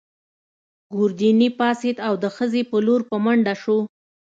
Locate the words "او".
2.07-2.13